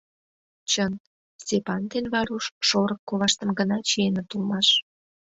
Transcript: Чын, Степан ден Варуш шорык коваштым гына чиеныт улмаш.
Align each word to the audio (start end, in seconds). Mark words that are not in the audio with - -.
Чын, 0.71 0.93
Степан 1.41 1.81
ден 1.91 2.05
Варуш 2.13 2.45
шорык 2.67 3.01
коваштым 3.09 3.49
гына 3.59 3.77
чиеныт 3.87 4.29
улмаш. 4.35 4.67